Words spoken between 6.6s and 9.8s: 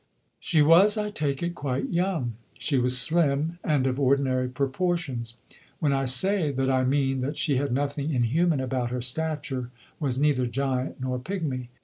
I mean that she had nothing inhuman about her stature,